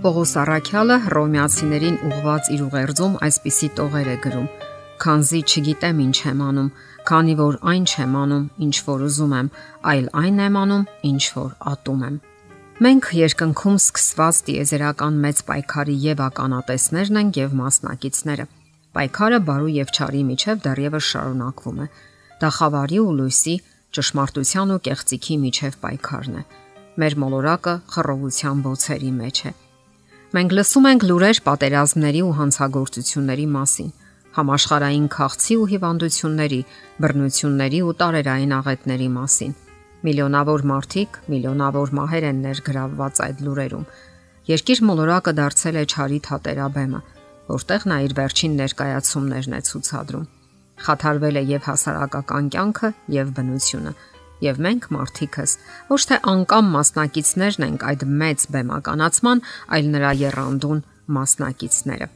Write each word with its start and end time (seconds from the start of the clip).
Պողոս 0.00 0.30
Արաքյալը 0.40 0.94
Հռոմեացիներին 1.04 1.96
ուղված 2.08 2.46
իր 2.54 2.60
ուղերձում 2.64 3.16
այսպիսի 3.26 3.68
տողեր 3.76 4.08
է 4.08 4.14
գրում. 4.24 4.46
Քանզի 5.04 5.40
չգիտեմ 5.44 6.00
ինչ 6.04 6.16
եմ 6.30 6.40
անում, 6.46 6.70
քանի 7.10 7.34
որ 7.40 7.58
այն 7.72 7.84
չեմ 7.90 8.14
անում, 8.20 8.46
ինչ 8.64 8.76
որ 8.86 9.04
ուզում 9.10 9.34
եմ, 9.40 9.50
այլ 9.92 10.08
այն 10.22 10.40
եմ 10.46 10.58
անում, 10.62 10.86
ինչ 11.10 11.24
որ 11.36 11.52
ատում 11.72 12.00
եմ։ 12.08 12.16
Մենք 12.80 13.10
երկնքում 13.20 13.78
սկսված 13.84 14.42
դիեզերական 14.48 15.20
մեծ 15.20 15.44
պայքարի 15.52 15.96
եւ 16.08 16.24
ականատեսներն 16.30 17.20
ենք 17.20 17.40
եւ 17.44 17.56
մասնակիցները։ 17.60 18.50
Պայքարը 18.96 19.40
բարու 19.52 19.72
եւ 19.76 19.96
չարի 20.00 20.22
միջև 20.32 20.62
դեռևս 20.64 21.10
շարունակվում 21.12 21.80
է։ 21.84 21.90
Դա 22.40 22.48
խավարի 22.56 23.00
ու 23.04 23.16
լույսի, 23.20 23.56
ճշմարտության 24.00 24.72
ու 24.72 24.84
կեղծիքի 24.88 25.42
միջև 25.44 25.82
պայքարն 25.84 26.40
է։ 26.40 26.46
Մեր 27.00 27.18
մոլորակը 27.20 27.74
խռովության 27.92 28.64
ոցերի 28.70 29.12
մեջ 29.20 29.48
է։ 29.50 29.52
Մենք 30.30 30.52
լսում 30.54 30.84
ենք 30.86 31.04
լուրեր 31.10 31.38
պատերազմների 31.42 32.20
ու 32.22 32.34
հանցագործությունների 32.38 33.46
մասին, 33.50 33.88
համաշխարային 34.36 35.08
քաղցի 35.10 35.54
ու 35.58 35.64
հիվանդությունների, 35.72 36.60
բռնությունների 37.02 37.80
ու 37.82 37.94
տարերային 38.02 38.54
աղետների 38.60 39.08
մասին։ 39.16 39.56
Միլիոնավոր 40.06 40.62
մարդիկ, 40.70 41.18
միլիոնավոր 41.34 41.92
մահեր 41.98 42.26
են 42.30 42.38
ներգրավված 42.46 43.22
այդ 43.26 43.42
լուրերում։ 43.46 43.88
Երկիր 44.50 44.84
մոլորակը 44.86 45.34
դարձել 45.40 45.80
է 45.82 45.84
ճարի 45.90 46.20
թատերաբեմը, 46.30 47.00
որտեղ 47.50 47.88
նա 47.90 47.98
իր 48.06 48.14
վերջին 48.20 48.56
ներկայացումներն 48.62 49.58
է 49.58 49.60
ցուցադրում։ 49.66 50.30
Խաթարվել 50.80 51.36
է 51.40 51.44
եւ 51.58 51.66
հասարակական 51.74 52.54
կյանքը 52.54 52.94
եւ 53.18 53.34
բնությունը 53.34 53.98
եւ 54.44 54.60
մենք 54.66 54.88
մարդիկս 54.94 55.52
ոչ 55.90 56.00
թե 56.10 56.18
անկամ 56.32 56.70
մասնակիցներն 56.76 57.66
ենք 57.66 57.84
այդ 57.90 58.04
մեծ 58.22 58.46
բեմականացման, 58.54 59.42
այլ 59.76 59.90
նրա 59.94 60.12
երանդուն 60.20 60.80
մասնակիցները։ 61.20 62.08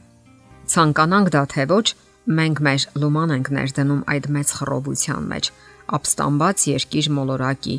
Ցանկանանք 0.65 1.31
դա 1.35 1.43
թե 1.53 1.65
ոչ, 1.69 1.85
մենք 2.25 2.61
մեր 2.65 2.85
լուման 3.01 3.33
ենք 3.35 3.49
ներդնում 3.55 4.01
այդ 4.15 4.29
մեծ 4.35 4.53
խռովության 4.57 5.27
մեջ, 5.29 5.49
ապստամբած 5.95 6.65
երկիր 6.71 7.09
մոլորակի 7.15 7.75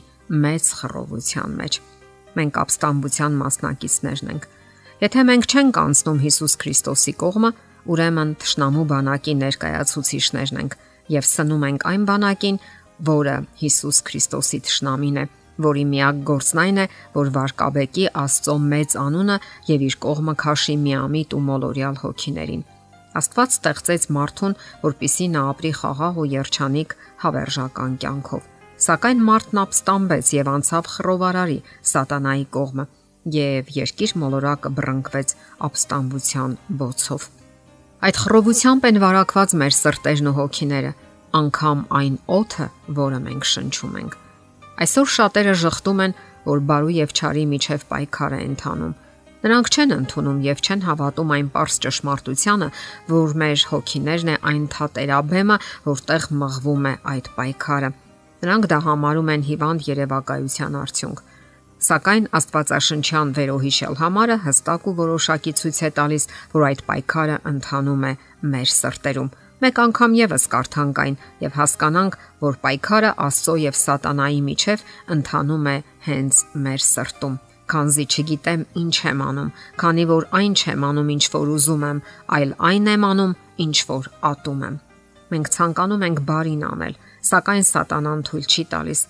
մեծ 0.47 0.69
խռովության 0.79 1.57
մեջ։ 1.61 1.81
Մենք 2.37 2.59
ապստամբության 2.63 3.39
մասնակիցներն 3.43 4.31
ենք։ 4.37 4.47
Եթե 4.97 5.23
մենք 5.29 5.47
չենք 5.51 5.79
անցնում 5.83 6.21
Հիսուս 6.27 6.55
Քրիստոսի 6.63 7.15
կողմը, 7.21 7.51
ուրեմն 7.87 8.31
ճշնամու 8.43 8.85
բանակի 8.93 9.35
ներկայացուցիչներն 9.41 10.61
ենք 10.63 10.77
եւ 11.17 11.27
սնում 11.27 11.67
ենք 11.67 11.85
այն 11.91 12.07
բանակին, 12.07 12.57
որը 13.05 13.37
Հիսուս 13.61 13.99
Քրիստոսի 14.07 14.61
ճշնամին 14.67 15.21
է, 15.21 15.25
որի 15.67 15.85
միակ 15.91 16.23
գործն 16.31 16.61
այն 16.63 16.81
է, 16.83 16.87
որ 17.17 17.31
վարկաբեկի 17.37 18.09
Աստծո 18.23 18.57
մեծ 18.73 18.97
անունը 19.03 19.37
եւ 19.71 19.85
իր 19.87 19.97
կողմը 20.07 20.35
քաշի 20.43 20.77
միամիտ 20.87 21.37
ու 21.37 21.45
մոլորյալ 21.47 22.01
հոգիներին։ 22.03 22.67
Աստված 23.17 23.55
ստեղծեց 23.57 24.03
մարդուն, 24.13 24.55
որpիսի 24.83 25.27
նա 25.33 25.43
ապրի 25.53 25.73
խաղաղ 25.81 26.21
ու 26.21 26.27
երջանիկ 26.37 26.95
հավերժական 27.23 27.97
կյանքով։ 28.03 28.43
Սակայն 28.87 29.23
մարդն 29.25 29.61
ապստամբեց 29.63 30.33
եւ 30.37 30.51
անցավ 30.53 30.91
խռովարարի 30.93 31.57
սատանայի 31.97 32.45
կողմը 32.57 32.85
եւ 33.37 33.71
երկիր 33.77 34.13
մոլորակը 34.21 34.73
բռնկվեց 34.77 35.33
ապստամբության 35.67 36.59
բոցով։ 36.83 37.25
Այդ 38.07 38.21
խռովությամբ 38.21 38.87
են 38.91 39.01
վարակված 39.03 39.55
մեր 39.63 39.75
սրտերն 39.81 40.29
ու 40.31 40.35
հոգիները, 40.37 40.91
անկամ 41.37 41.83
այն 42.01 42.17
օթը, 42.37 42.69
որը 43.01 43.19
մենք 43.27 43.49
շնչում 43.53 43.99
ենք։ 44.03 44.17
Այսօր 44.77 45.11
շատերը 45.17 45.55
շղթում 45.63 46.01
են, 46.07 46.15
որ 46.47 46.63
բարու 46.71 46.95
եւ 46.97 47.13
չարի 47.17 47.45
միջև 47.53 47.85
պայքար 47.91 48.37
է 48.37 48.41
ընթանում։ 48.47 48.95
Նրանք 49.47 49.69
չեն 49.77 49.95
ընդունում 49.97 50.39
եւ 50.47 50.61
չեն 50.67 50.83
հավատում 50.87 51.33
այն 51.37 51.49
པարս 51.55 51.77
ճշմարտությանը, 51.85 52.69
որ 53.13 53.35
մեր 53.43 53.65
հոգիներն 53.71 54.31
է 54.33 54.37
այն 54.51 54.65
թատերաբեմը, 54.75 55.57
որտեղ 55.87 56.27
մղվում 56.43 56.89
է 56.91 56.95
այդ 57.13 57.31
պայքարը։ 57.37 57.91
Նրանք 58.43 58.69
դա 58.73 58.79
համարում 58.87 59.33
են 59.37 59.47
հիվանդ 59.47 59.87
երևակայության 59.87 60.79
արդյունք։ 60.83 61.23
Սակայն 61.87 62.27
Աստվածաշնչյան 62.37 63.33
վերոհիշել 63.37 63.97
համարը 64.01 64.37
հստակ 64.47 64.87
ու 64.87 64.95
որոշակի 65.01 65.53
ցույց 65.61 65.81
է 65.87 65.91
տալիս, 66.01 66.25
որ 66.57 66.63
այդ 66.71 66.85
պայքարը 66.89 67.37
ընթանում 67.53 68.07
է 68.11 68.13
մեր 68.57 68.71
սրտերում 68.77 69.31
մեկ 69.65 69.81
անգամ 69.87 70.15
եւս 70.21 70.45
կարդանք 70.53 70.99
այն 71.07 71.17
եւ 71.47 71.57
հասկանանք, 71.57 72.17
որ 72.45 72.61
պայքարը 72.67 73.11
Աստծո 73.27 73.55
եւ 73.63 73.81
Սատանայի 73.81 74.41
միջև 74.51 74.87
ընթանում 75.17 75.69
է 75.73 75.77
հենց 76.07 76.41
մեր 76.67 76.87
սրտում 76.87 77.37
քանզի 77.67 78.05
չգիտեմ 78.07 78.61
ինչ 78.79 78.97
եմ 79.11 79.23
անում, 79.27 79.49
քանի 79.81 80.05
որ 80.11 80.27
այն 80.39 80.53
չեմ 80.57 80.85
անում, 80.89 81.09
ինչ 81.17 81.25
որ 81.35 81.49
ուզում 81.57 81.87
եմ, 81.87 82.03
այլ 82.37 82.53
այն 82.69 82.91
եմ 82.93 83.07
անում, 83.11 83.33
ինչ 83.65 83.79
որ 83.91 84.11
ատում 84.31 84.61
եմ։ 84.67 84.77
Մենք 85.27 85.51
ցանկանում 85.57 86.05
ենք 86.07 86.21
բարին 86.29 86.63
անել, 86.67 86.95
սակայն 87.31 87.67
Սատանան 87.67 88.21
թույլ 88.29 88.47
չի 88.47 88.65
տալիս։ 88.77 89.01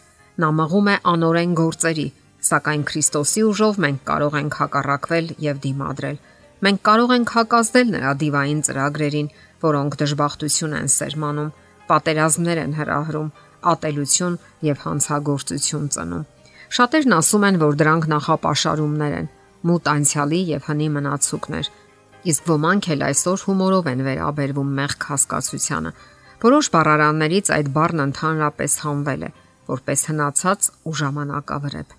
Նա 0.41 0.49
մղում 0.57 0.89
է 0.93 0.97
անորեն 1.13 1.53
գործերի, 1.61 2.07
սակայն 2.47 2.87
Քրիստոսի 2.89 3.43
ուժով 3.51 3.79
մենք 3.85 4.01
կարող 4.09 4.39
ենք 4.41 4.59
հակառակվել 4.63 5.29
եւ 5.47 5.61
դիմադրել։ 5.67 6.19
Մենք 6.67 6.81
կարող 6.89 7.11
ենք 7.17 7.33
հակազդել 7.37 7.89
նրա 7.93 8.13
դիվային 8.23 8.61
ծրագրերին, 8.67 9.29
որոնք 9.63 9.97
դժբախտություն 10.03 10.77
են 10.81 10.91
սերմանում, 10.97 11.53
պատերազմներ 11.87 12.61
են 12.63 12.77
հրահրում, 12.77 13.31
ատելություն 13.73 14.39
եւ 14.67 14.83
հանցագործություն 14.87 15.89
ծնում։ 15.97 16.25
Շատերն 16.77 17.17
ասում 17.17 17.47
են, 17.47 17.59
որ 17.63 17.77
դրանք 17.81 18.07
նախապաշարումներ 18.13 19.17
են, 19.17 19.29
մութ 19.67 19.91
անցյալի 19.93 20.41
եւ 20.51 20.67
հնի 20.67 20.89
մնացուկներ։ 20.97 21.71
Իսկ 22.27 22.49
ոմանք 22.51 22.89
էլ 22.97 23.05
այսօր 23.07 23.45
հումորով 23.47 23.91
են 23.93 24.01
վերաբերվում 24.07 24.71
մեղք 24.81 25.07
հասկացությանը։ 25.11 25.93
Որոշ 26.43 26.71
բառարաններից 26.75 27.51
այդ 27.57 27.69
բառն 27.77 28.03
ընդհանրապես 28.07 28.73
հանվել 28.87 29.23
է, 29.27 29.31
որպես 29.71 30.01
հնացած 30.11 30.69
ու 30.87 30.97
ժամանակավրեպ։ 31.01 31.95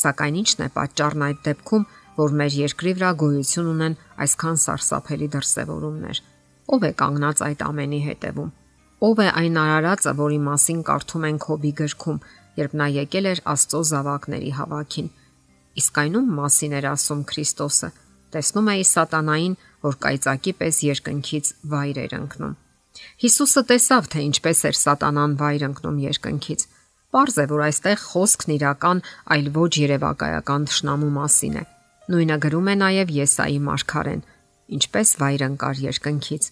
Սակայն 0.00 0.36
ի՞նչն 0.40 0.60
է 0.64 0.68
պատճառն 0.76 1.24
այդ 1.26 1.40
դեպքում, 1.48 1.86
որ 2.20 2.36
մեր 2.40 2.56
երկրի 2.60 2.92
վրա 3.00 3.10
գոյություն 3.24 3.70
ունեն 3.70 3.96
այսքան 4.24 4.60
սարսափելի 4.64 5.28
դրսևորումներ։ 5.34 6.20
Ով 6.70 6.84
է 6.86 6.90
կանգնած 7.00 7.40
այդ 7.46 7.62
ամենի 7.66 8.00
հետևում։ 8.06 8.50
Ով 9.00 9.20
է 9.24 9.28
այն 9.40 9.56
արարածը, 9.60 10.12
որի 10.20 10.38
մասին 10.46 10.80
կարդում 10.86 11.24
ենք 11.30 11.46
Հոբի 11.50 11.72
գրքում, 11.80 12.18
երբ 12.60 12.74
նա 12.80 12.86
եկել 12.94 13.28
էր 13.30 13.40
Աստծո 13.52 13.80
զավակների 13.90 14.50
հավաքին։ 14.58 15.08
Իսկ 15.80 16.00
այնում 16.02 16.28
մասին 16.36 16.76
էր 16.78 16.86
ասում 16.90 17.22
Քրիստոսը։ 17.30 17.90
Տեսնում 18.30 18.70
էի 18.70 18.84
սատանային, 18.90 19.54
որ 19.86 19.96
կայծակի 20.04 20.52
պես 20.60 20.76
երկնքից 20.86 21.50
վայր 21.72 22.00
էր 22.04 22.14
ընկնում։ 22.20 22.54
Հիսուսը 23.24 23.62
տեսավ, 23.70 24.08
թե 24.12 24.20
ինչպես 24.30 24.62
էր 24.70 24.76
սատանան 24.80 25.34
վայր 25.40 25.64
ընկնում 25.70 25.98
երկնքից։ 26.04 26.64
Պարզ 27.10 27.36
է, 27.40 27.44
որ 27.50 27.62
այստեղ 27.66 27.98
խոսքն 28.06 28.54
իրական, 28.60 29.02
այլ 29.34 29.46
ոչ 29.56 29.72
երևակայական 29.80 30.66
ճշնամու 30.70 31.12
մասին 31.16 31.56
է։ 31.58 31.64
Նույնը 32.10 32.36
գրում 32.44 32.70
է 32.70 32.74
նաև 32.84 33.12
Եսայի 33.16 33.58
մարգարեն, 33.66 34.22
ինչպես 34.76 35.14
վայր 35.20 35.44
ընկար 35.50 35.82
երկնքից 35.90 36.44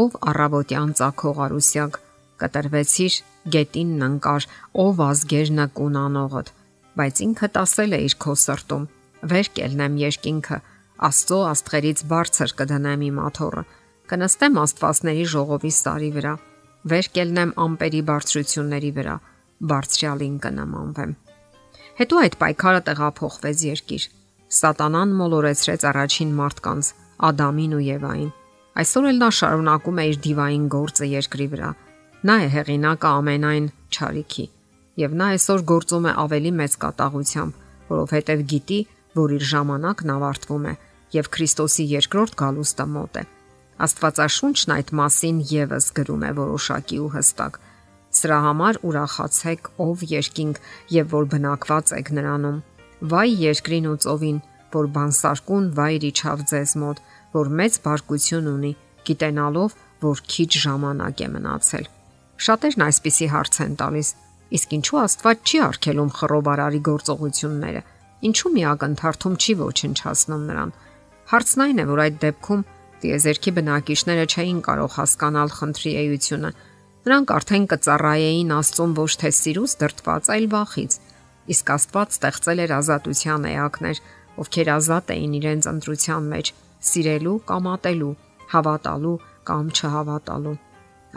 ով 0.00 0.14
առավոտյան 0.30 0.92
ցակող 0.98 1.40
արուսյակ 1.46 1.98
կտրվեցիր 2.42 3.16
գետինն 3.54 4.04
անկար 4.06 4.46
ով 4.84 5.02
ազգերնը 5.06 5.66
կունանողդ 5.78 6.52
բայց 7.00 7.20
ինքդ 7.26 7.58
ասել 7.62 7.96
է 7.96 8.00
իր 8.06 8.16
քո 8.24 8.34
սրտում 8.44 8.86
վեր 9.32 9.50
կելնեմ 9.58 9.98
երկինքը 10.02 10.58
աստծո 11.08 11.38
աստղերից 11.52 12.04
բարձր 12.12 12.54
կդնեմ 12.62 13.04
իմ 13.08 13.20
աթոռը 13.26 13.64
կնստեմ 14.12 14.58
աստվածների 14.62 15.26
ժողովի 15.34 15.72
սարի 15.82 16.10
վրա 16.16 16.34
վեր 16.92 17.08
կելնեմ 17.18 17.54
ամպերի 17.66 18.02
բարձրությունների 18.12 18.90
վրա 18.98 19.16
բարձրալին 19.72 20.36
կնմանվեմ 20.46 21.14
հետո 22.02 22.20
այդ 22.22 22.36
պայքարը 22.42 22.82
տեղափոխվեց 22.88 23.64
երկիր 23.68 24.06
սատանան 24.62 25.16
մոլորեցրեց 25.22 25.84
առաջին 25.92 26.32
մարդկանց 26.38 26.88
Ադամին 27.28 27.76
ու 27.78 27.84
Եվային 27.86 28.32
Այսօր 28.72 29.06
էլ 29.10 29.18
նա 29.20 29.28
շարունակում 29.36 29.98
է 30.00 30.04
իր 30.12 30.18
դիվային 30.24 30.66
գործը 30.72 31.08
երկրի 31.12 31.46
վրա։ 31.52 31.70
Նա 32.28 32.36
է 32.40 32.48
հեղինակը 32.56 33.08
ամենայն 33.20 33.66
ճարիքի 33.92 34.46
եւ 35.00 35.14
նա 35.16 35.26
այսօր 35.34 35.62
գործում 35.68 36.08
է 36.08 36.12
ավելի 36.22 36.52
մեծ 36.60 36.74
կատաղությամբ, 36.82 37.60
որովհետեւ 37.92 38.42
գիտի, 38.52 38.80
որ 39.16 39.34
իր 39.36 39.44
ժամանակն 39.52 40.12
ավարտվում 40.16 40.66
է 40.68 40.74
եւ 41.16 41.28
Քրիստոսի 41.36 41.86
երկրորդ 41.92 42.36
գալուստը 42.42 42.86
մոտ 42.92 43.20
է։ 43.20 43.24
Աստվածաշունչն 43.86 44.74
այդ 44.76 44.92
մասին 45.00 45.38
եւս 45.52 45.86
գրում 45.96 46.24
է 46.28 46.30
որոշակի 46.38 46.98
ու 47.02 47.10
հստակ։ 47.16 47.58
Սրա 48.12 48.38
համար 48.46 48.78
ուրախացեք, 48.88 49.70
ով 49.82 50.04
երկինք 50.12 50.60
եւ 50.92 51.12
որ 51.12 51.28
բնակված 51.32 51.92
եք 51.98 52.12
նրանում։ 52.18 52.58
Վայ 53.12 53.28
երկրին 53.42 53.88
ու 53.92 53.98
ծովին, 54.04 54.38
որ 54.72 54.88
բանսարկուն 54.96 55.70
վայր 55.76 56.04
իջավ 56.12 56.44
ձեզ 56.52 56.74
մոտ, 56.82 57.00
որ 57.32 57.50
մեծ 57.58 57.78
բարկություն 57.86 58.48
ունի, 58.52 58.72
գիտենալով, 59.08 59.74
որ 60.02 60.22
քիչ 60.32 60.50
ժամանակ 60.64 61.22
է 61.22 61.28
մնացել։ 61.32 61.86
Շատերն 62.42 62.84
այսպիսի 62.88 63.26
հարց 63.32 63.58
են 63.64 63.74
տալիս. 63.82 64.08
իսկ 64.52 64.72
ինչու 64.76 64.98
Աստված 65.02 65.38
չի 65.48 65.58
արգելում 65.64 66.10
խռովարարի 66.16 66.80
գործողությունները։ 66.88 67.82
Ինչու 68.28 68.50
մի 68.52 68.62
ակնթարթում 68.72 69.36
չի 69.42 69.52
ոչնչացնում 69.62 70.42
նրան։ 70.48 70.72
Հարցն 71.32 71.62
այն 71.64 71.78
է, 71.82 71.84
որ 71.88 72.02
այդ 72.02 72.16
դեպքում 72.22 72.64
տիեզերքի 73.02 73.50
բնակիչները 73.56 74.26
չէին 74.32 74.60
կարող 74.68 74.90
հասկանալ 74.98 75.48
խնդրի 75.56 75.92
էությունը։ 76.02 76.50
Նրանք 77.02 77.32
արդեն 77.34 77.64
կծառայեին 77.72 78.52
Աստծուն 78.58 78.92
ոչ 79.00 79.12
թե 79.22 79.30
սիրուց 79.38 79.72
դրտված, 79.82 80.28
այլ 80.36 80.46
վախից։ 80.52 80.92
Իսկ 81.52 81.72
Աստված 81.72 82.12
ստեղծել 82.12 82.62
էր 82.62 82.74
ազատության 82.78 83.48
էակներ, 83.52 84.02
ովքեր 84.42 84.68
ազատ 84.76 85.10
էին 85.16 85.32
իրենց 85.40 85.64
ընտրության 85.72 86.28
մեջ՝ 86.32 86.52
սիրելու 86.90 87.38
կամ 87.48 87.70
ատելու, 87.72 88.12
հավատալու 88.52 89.16
կամ 89.48 89.72
չհավատալու։ 89.72 90.58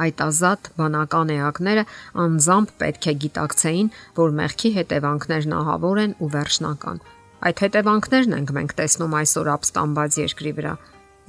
Այդ 0.05 0.21
ազատ 0.25 0.69
բանական 0.75 1.29
էակները 1.35 1.83
անձամբ 2.25 2.71
պետք 2.81 3.05
է 3.11 3.13
գիտակցեին, 3.25 3.91
որ 4.19 4.33
մեղքի 4.39 4.71
հետևանքներն 4.77 5.55
ահավոր 5.59 6.01
են 6.03 6.15
ու 6.19 6.29
վերջնական։ 6.35 6.99
Այդ 7.45 7.61
հետևանքներն 7.65 8.35
ենք 8.35 8.51
մենք 8.57 8.75
տեսնում 8.79 9.15
այսօր 9.21 9.49
ապստամբած 9.55 10.17
երկրի 10.25 10.53
վրա։ 10.59 10.73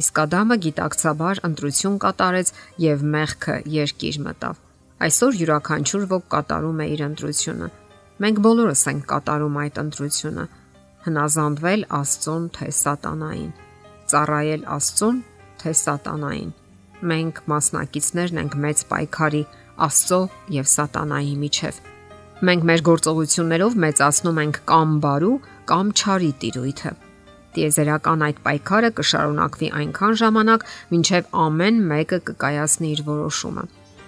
Իսկ 0.02 0.20
Ադամը 0.26 0.56
գիտակցաբար 0.66 1.40
ընտրություն 1.48 1.98
կատարեց 2.04 2.52
եւ 2.84 3.04
մեղքը 3.16 3.56
երկիր 3.76 4.18
մտավ։ 4.26 4.62
Այսօր 5.06 5.38
յուրաքանչյուր 5.40 6.08
ոք 6.12 6.26
կատարում 6.36 6.80
է 6.80 6.88
իր 6.96 7.04
ընտրությունը։ 7.06 7.68
Մենք 8.24 8.42
բոլորս 8.46 8.82
ենք 8.92 9.06
կատարում 9.12 9.60
այդ 9.62 9.80
ընտրությունը։ 9.84 10.48
Հնազանդվել 11.06 11.86
Աստծուն 12.00 12.50
թե 12.56 12.72
սատանային։ 12.80 13.65
Ծառայել 14.12 14.62
Աստծուն 14.76 15.18
թե 15.62 15.72
սատանային 15.86 16.54
մենք 17.04 17.40
մասնակիցներն 17.50 18.40
ենք 18.42 18.54
մեծ 18.64 18.82
պայքարի 18.90 19.42
Աստծո 19.86 20.20
եւ 20.56 20.68
Սատանայի 20.72 21.34
միջև։ 21.42 21.80
Մենք 22.46 22.62
մեր 22.68 22.82
գործողություններով 22.86 23.76
մեծացնում 23.84 24.40
ենք 24.42 24.60
կամ 24.70 24.94
բարու, 25.04 25.34
կամ 25.68 25.90
չարի 25.96 26.30
տիրույթը։ 26.42 26.92
Տիեզերական 27.56 28.24
այդ 28.26 28.40
պայքարը 28.46 28.90
կշարունակվի 28.96 29.68
այնքան 29.80 30.16
ժամանակ, 30.20 30.64
մինչև 30.92 31.30
ամեն 31.46 31.78
մեկը 31.92 32.18
կկայացնի 32.30 32.90
իր 32.96 33.02
որոշումը։ 33.06 33.64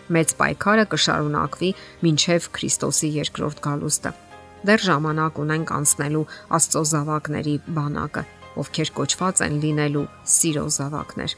Մեծ 0.08 0.34
պայքարը 0.40 0.84
կշարունակվի 0.92 1.70
մինչև 2.04 2.48
Քրիստոսի 2.58 3.10
երկրորդ 3.18 3.62
գալուստը։ 3.68 4.12
Դեռ 4.68 4.84
ժամանակ 4.88 5.40
ունենք 5.44 5.72
անցնելու 5.78 6.26
Աստծո 6.58 6.82
զավակների 6.92 7.54
բանակը, 7.78 8.24
ովքեր 8.62 8.90
կոչված 8.98 9.42
են 9.46 9.60
լինելու 9.62 10.06
սիրո 10.38 10.64
զավակներ։ 10.78 11.34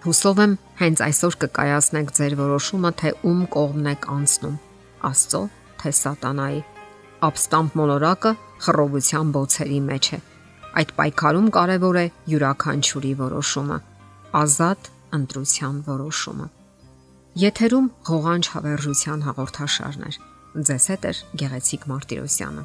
Հուսով 0.00 0.38
եմ 0.44 0.52
հենց 0.80 1.00
այսօր 1.06 1.34
կկայացնեք 1.44 2.12
ձեր 2.16 2.36
որոշումը, 2.40 2.90
թե 3.00 3.10
ում 3.30 3.40
կողմն 3.56 3.90
եք 3.90 4.06
անցնում՝ 4.14 4.54
Աստծո 5.10 5.42
թե 5.80 5.92
Սատանայի։ 6.00 6.60
Ապստամբ 7.30 7.76
մոլորակը 7.80 8.32
խռովության 8.64 9.34
բոցերի 9.36 9.80
մեջ 9.90 10.08
է։ 10.16 10.18
Այդ 10.80 10.90
պայքարում 11.00 11.48
կարևոր 11.56 12.00
է 12.00 12.06
յուրաքանչյուրի 12.32 13.12
որոշումը, 13.20 13.78
ազատ 14.40 14.90
ընտրության 15.20 15.78
որոշումը։ 15.90 16.48
Եթերում 17.44 17.86
ղողանջ 18.10 18.50
հավերժության 18.56 19.24
հաղորդաշարներ։ 19.28 20.20
Ձեզ 20.70 20.84
հետ 20.90 21.04
է 21.10 21.12
Գեղեցիկ 21.40 21.88
Մարտիրոսյանը։ 21.90 22.64